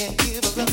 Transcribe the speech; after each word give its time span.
can't 0.00 0.16
give 0.16 0.58
up. 0.58 0.69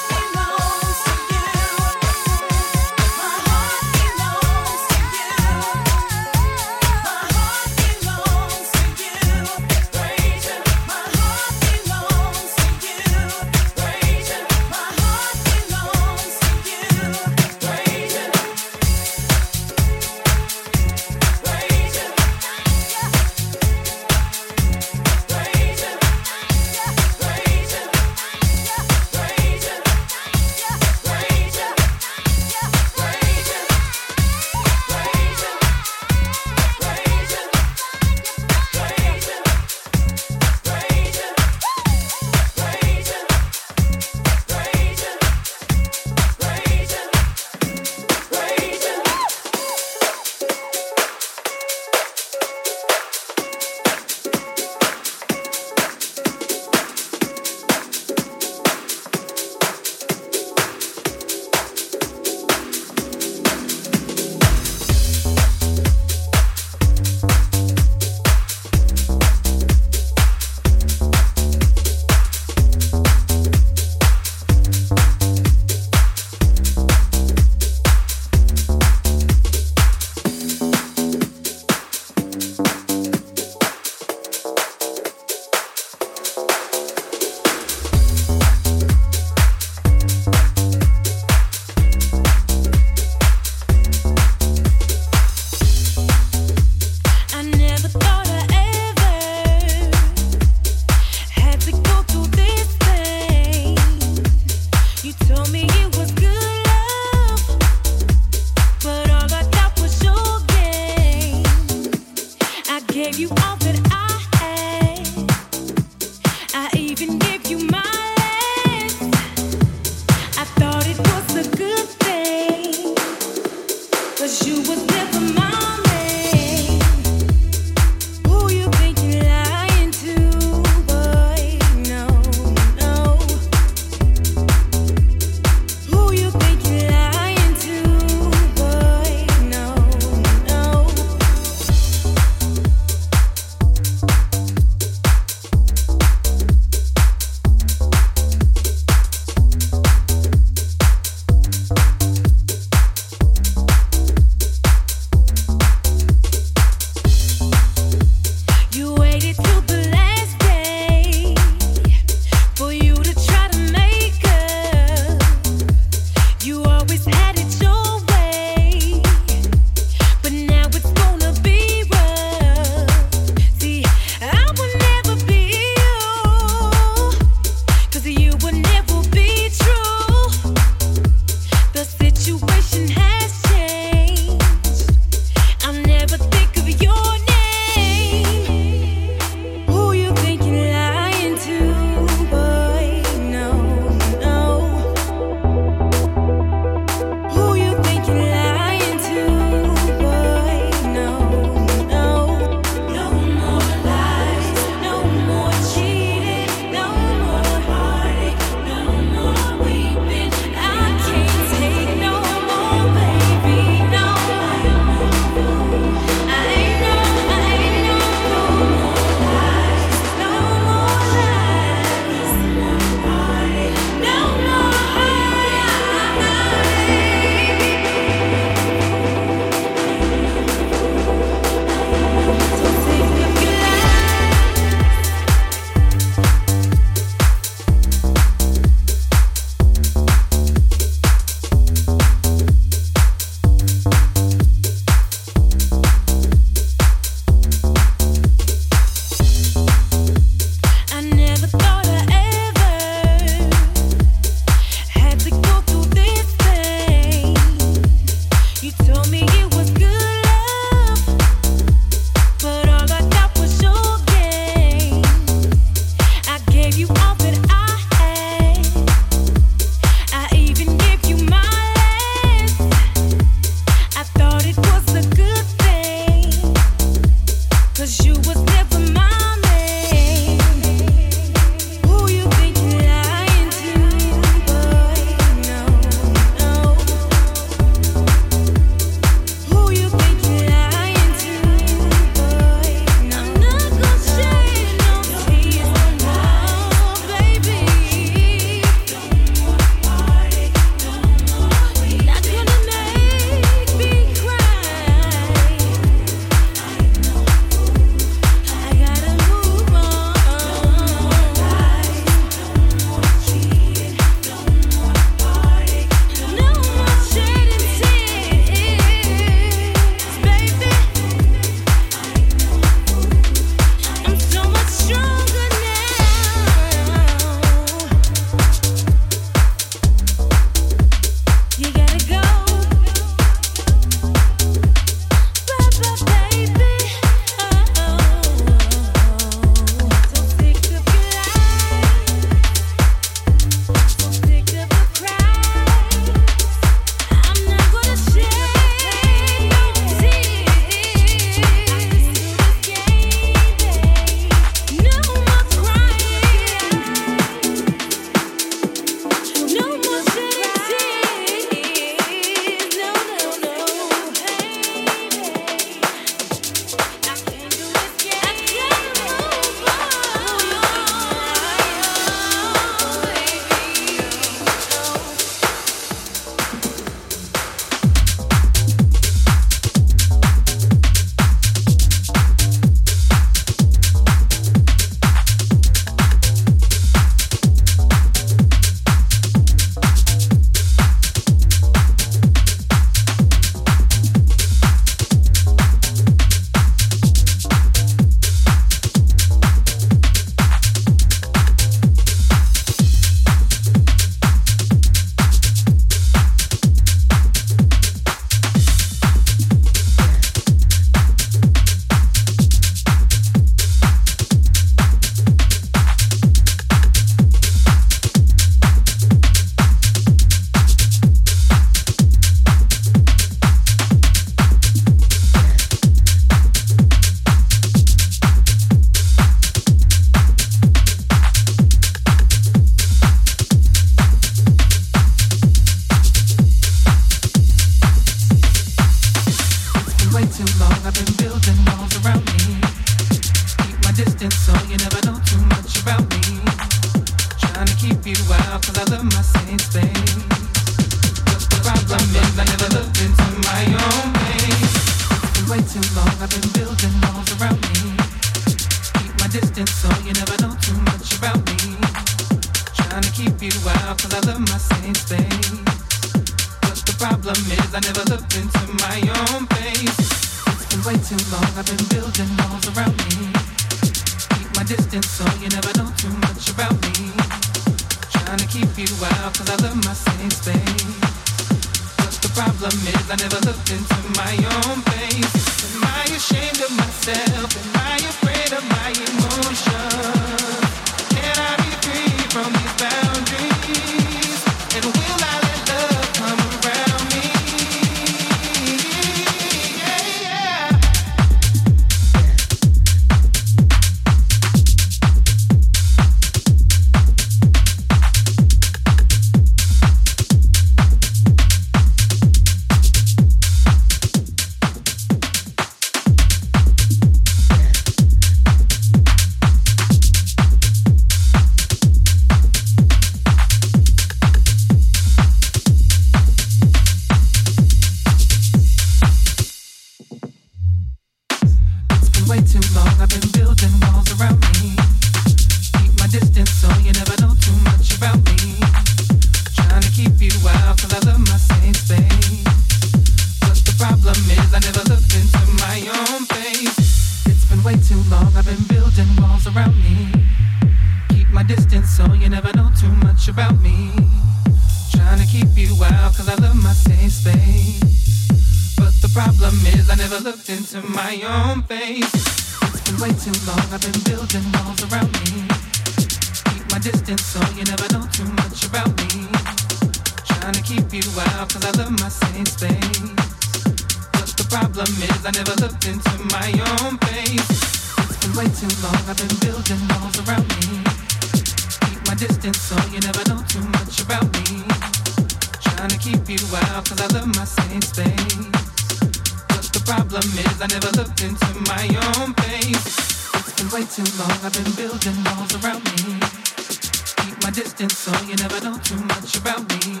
know 598.64 598.78
too 598.78 598.96
much 599.12 599.36
about 599.36 599.60
me. 599.76 600.00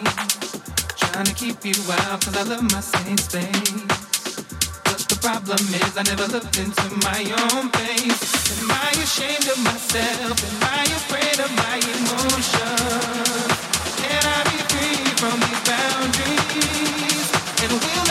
Trying 0.96 1.26
to 1.26 1.34
keep 1.34 1.64
you 1.66 1.76
out, 2.00 2.24
cause 2.24 2.34
I 2.34 2.44
love 2.44 2.64
my 2.72 2.80
same 2.80 3.18
space. 3.18 4.40
But 4.88 5.04
the 5.04 5.18
problem 5.20 5.60
is, 5.82 5.92
I 6.00 6.02
never 6.08 6.26
looked 6.32 6.56
into 6.56 6.88
my 7.04 7.20
own 7.44 7.68
face. 7.76 8.24
Am 8.62 8.70
I 8.72 8.90
ashamed 9.04 9.48
of 9.52 9.58
myself? 9.68 10.36
Am 10.48 10.58
I 10.80 10.84
afraid 10.96 11.38
of 11.44 11.50
my 11.64 11.76
emotions? 11.96 13.52
Can 14.00 14.22
I 14.36 14.40
be 14.48 14.58
free 14.72 15.04
from 15.20 15.36
these 15.44 15.62
boundaries? 15.68 17.28
And 17.62 17.72
will 17.84 18.03